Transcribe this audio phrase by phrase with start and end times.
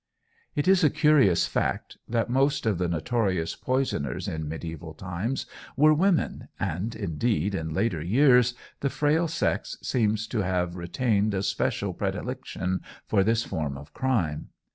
[0.55, 5.45] It is a curious fact that most of the notorious poisoners in mediæval times
[5.77, 11.43] were women, and, indeed, in later years the frail sex seem to have retained a
[11.43, 14.49] special predilection for this form of crime.